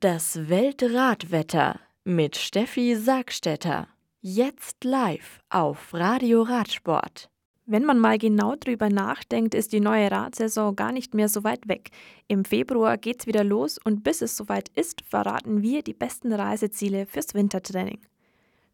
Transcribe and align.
Das 0.00 0.48
Weltradwetter 0.48 1.80
mit 2.04 2.36
Steffi 2.36 2.94
Sargstetter. 2.94 3.88
Jetzt 4.20 4.84
live 4.84 5.40
auf 5.50 5.92
Radio 5.92 6.42
Radsport. 6.42 7.28
Wenn 7.66 7.84
man 7.84 7.98
mal 7.98 8.16
genau 8.16 8.54
drüber 8.54 8.90
nachdenkt, 8.90 9.56
ist 9.56 9.72
die 9.72 9.80
neue 9.80 10.08
Radsaison 10.08 10.76
gar 10.76 10.92
nicht 10.92 11.14
mehr 11.14 11.28
so 11.28 11.42
weit 11.42 11.66
weg. 11.66 11.90
Im 12.28 12.44
Februar 12.44 12.96
geht's 12.96 13.26
wieder 13.26 13.42
los 13.42 13.76
und 13.82 14.04
bis 14.04 14.22
es 14.22 14.36
soweit 14.36 14.68
ist, 14.76 15.00
verraten 15.00 15.62
wir 15.62 15.82
die 15.82 15.94
besten 15.94 16.32
Reiseziele 16.32 17.06
fürs 17.06 17.34
Wintertraining. 17.34 17.98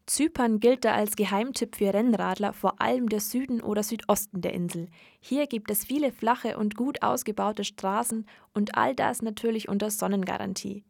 Zypern 0.05 0.59
gilt 0.59 0.85
da 0.85 0.93
als 0.93 1.15
Geheimtipp 1.15 1.77
für 1.77 1.91
Rennradler, 1.91 2.53
vor 2.53 2.79
allem 2.79 3.09
der 3.09 3.19
Süden 3.21 3.61
oder 3.61 3.81
Südosten 3.81 4.41
der 4.41 4.53
Insel. 4.53 4.89
Hier 5.21 5.47
gibt 5.47 5.71
es 5.71 5.85
viele 5.85 6.11
flache 6.11 6.59
und 6.59 6.75
gut 6.75 7.01
ausgebaute 7.01 7.63
Straßen 7.63 8.27
und 8.53 8.77
all 8.77 8.93
das 8.93 9.23
natürlich 9.23 9.69
unter 9.69 9.89
Sonnengarantie. 9.89 10.83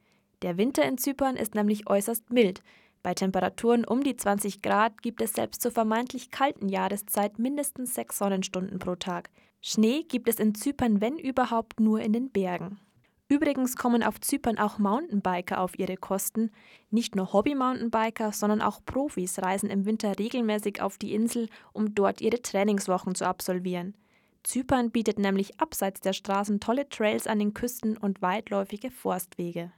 Der 0.46 0.60
Winter 0.60 0.86
in 0.86 1.00
Zypern 1.00 1.38
ist 1.38 1.56
nämlich 1.56 1.90
äußerst 1.90 2.32
mild. 2.32 2.62
Bei 3.02 3.16
Temperaturen 3.16 3.84
um 3.84 4.04
die 4.04 4.16
20 4.16 4.62
Grad 4.62 5.02
gibt 5.02 5.24
es 5.24 5.34
selbst 5.34 5.60
zur 5.60 5.72
vermeintlich 5.72 6.30
kalten 6.30 6.70
Jahreszeit 6.70 7.40
mindestens 7.40 7.96
sechs 7.96 8.20
Sonnenstunden 8.20 8.78
pro 8.78 8.94
Tag. 8.94 9.32
Schnee 9.60 10.04
gibt 10.04 10.30
es 10.30 10.36
in 10.36 10.54
Zypern, 10.54 11.02
wenn 11.02 11.18
überhaupt, 11.18 11.80
nur 11.80 12.00
in 12.00 12.14
den 12.14 12.30
Bergen. 12.30 12.80
Übrigens 13.28 13.76
kommen 13.76 14.04
auf 14.04 14.22
Zypern 14.22 14.60
auch 14.60 14.78
Mountainbiker 14.78 15.60
auf 15.60 15.80
ihre 15.80 15.98
Kosten. 15.98 16.52
Nicht 16.92 17.16
nur 17.16 17.34
Hobby-Mountainbiker, 17.34 18.32
sondern 18.32 18.62
auch 18.62 18.86
Profis 18.86 19.42
reisen 19.42 19.72
im 19.72 19.88
Winter 19.88 20.20
regelmäßig 20.20 20.80
auf 20.80 21.00
die 21.00 21.16
Insel, 21.16 21.50
um 21.74 21.96
dort 21.96 22.22
ihre 22.22 22.44
Trainingswochen 22.44 23.16
zu 23.16 23.26
absolvieren. 23.26 23.96
Zypern 24.44 24.92
bietet 24.92 25.18
nämlich 25.18 25.60
abseits 25.60 26.02
der 26.02 26.14
Straßen 26.14 26.60
tolle 26.60 26.88
Trails 26.88 27.26
an 27.26 27.40
den 27.40 27.56
Küsten 27.56 27.98
und 27.98 28.22
weitläufige 28.22 28.92
Forstwege. 28.92 29.72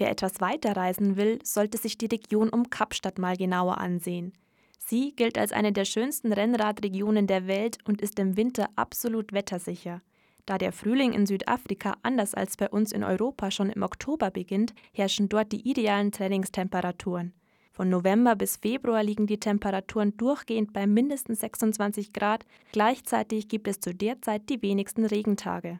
Wer 0.00 0.10
etwas 0.10 0.40
weiter 0.40 0.78
reisen 0.78 1.18
will, 1.18 1.40
sollte 1.44 1.76
sich 1.76 1.98
die 1.98 2.06
Region 2.06 2.48
um 2.48 2.70
Kapstadt 2.70 3.18
mal 3.18 3.36
genauer 3.36 3.76
ansehen. 3.76 4.32
Sie 4.78 5.14
gilt 5.14 5.36
als 5.36 5.52
eine 5.52 5.74
der 5.74 5.84
schönsten 5.84 6.32
Rennradregionen 6.32 7.26
der 7.26 7.46
Welt 7.46 7.76
und 7.84 8.00
ist 8.00 8.18
im 8.18 8.38
Winter 8.38 8.70
absolut 8.76 9.34
wettersicher. 9.34 10.00
Da 10.46 10.56
der 10.56 10.72
Frühling 10.72 11.12
in 11.12 11.26
Südafrika 11.26 11.98
anders 12.02 12.32
als 12.32 12.56
bei 12.56 12.70
uns 12.70 12.92
in 12.92 13.04
Europa 13.04 13.50
schon 13.50 13.68
im 13.68 13.82
Oktober 13.82 14.30
beginnt, 14.30 14.72
herrschen 14.94 15.28
dort 15.28 15.52
die 15.52 15.68
idealen 15.68 16.12
Trainingstemperaturen. 16.12 17.34
Von 17.70 17.90
November 17.90 18.36
bis 18.36 18.56
Februar 18.56 19.02
liegen 19.02 19.26
die 19.26 19.38
Temperaturen 19.38 20.16
durchgehend 20.16 20.72
bei 20.72 20.86
mindestens 20.86 21.40
26 21.40 22.14
Grad, 22.14 22.46
gleichzeitig 22.72 23.48
gibt 23.48 23.68
es 23.68 23.80
zu 23.80 23.94
der 23.94 24.22
Zeit 24.22 24.48
die 24.48 24.62
wenigsten 24.62 25.04
Regentage. 25.04 25.78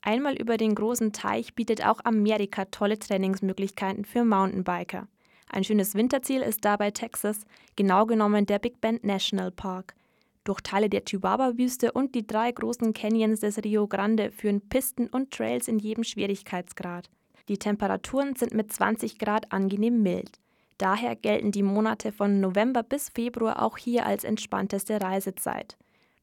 Einmal 0.00 0.36
über 0.36 0.56
den 0.56 0.74
großen 0.74 1.12
Teich 1.12 1.54
bietet 1.54 1.84
auch 1.84 2.00
Amerika 2.04 2.64
tolle 2.66 2.98
Trainingsmöglichkeiten 2.98 4.04
für 4.04 4.24
Mountainbiker. 4.24 5.08
Ein 5.50 5.64
schönes 5.64 5.94
Winterziel 5.94 6.42
ist 6.42 6.64
dabei 6.64 6.90
Texas, 6.90 7.40
genau 7.76 8.06
genommen 8.06 8.46
der 8.46 8.58
Big 8.58 8.80
Bend 8.80 9.04
National 9.04 9.50
Park. 9.50 9.94
Durch 10.44 10.60
Teile 10.60 10.88
der 10.88 11.04
Chihuahua-Wüste 11.04 11.92
und 11.92 12.14
die 12.14 12.26
drei 12.26 12.52
großen 12.52 12.92
Canyons 12.94 13.40
des 13.40 13.62
Rio 13.64 13.86
Grande 13.86 14.30
führen 14.30 14.60
Pisten 14.60 15.08
und 15.08 15.30
Trails 15.30 15.68
in 15.68 15.78
jedem 15.78 16.04
Schwierigkeitsgrad. 16.04 17.10
Die 17.48 17.58
Temperaturen 17.58 18.36
sind 18.36 18.54
mit 18.54 18.72
20 18.72 19.18
Grad 19.18 19.52
angenehm 19.52 20.02
mild. 20.02 20.38
Daher 20.78 21.16
gelten 21.16 21.50
die 21.50 21.62
Monate 21.62 22.12
von 22.12 22.40
November 22.40 22.82
bis 22.82 23.08
Februar 23.08 23.62
auch 23.62 23.76
hier 23.76 24.06
als 24.06 24.24
entspannteste 24.24 25.00
Reisezeit. 25.00 25.76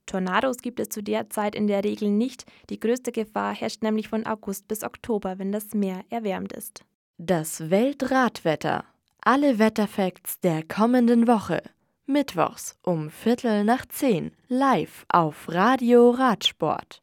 Tornados 0.06 0.58
gibt 0.58 0.80
es 0.80 0.90
zu 0.90 1.02
der 1.02 1.30
Zeit 1.30 1.56
in 1.56 1.68
der 1.68 1.84
Regel 1.84 2.10
nicht, 2.10 2.46
die 2.70 2.80
größte 2.80 3.12
Gefahr 3.12 3.54
herrscht 3.54 3.84
nämlich 3.84 4.10
von 4.10 4.26
August 4.26 4.68
bis 4.68 4.84
Oktober, 4.84 5.40
wenn 5.40 5.52
das 5.52 5.74
Meer 5.74 6.04
erwärmt 6.10 6.54
ist. 6.54 6.86
Das 7.18 7.70
Weltradwetter. 7.70 8.86
Alle 9.22 9.58
Wetterfacts 9.58 10.40
der 10.42 10.64
kommenden 10.64 11.28
Woche. 11.28 11.64
Mittwochs 12.06 12.78
um 12.84 13.10
Viertel 13.10 13.64
nach 13.64 13.86
zehn 13.88 14.32
live 14.48 15.06
auf 15.10 15.48
Radio 15.50 16.12
Radsport. 16.12 17.02